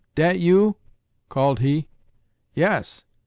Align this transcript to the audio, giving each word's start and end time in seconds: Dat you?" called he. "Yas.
Dat 0.15 0.39
you?" 0.39 0.77
called 1.29 1.59
he. 1.59 1.85
"Yas. 2.55 3.05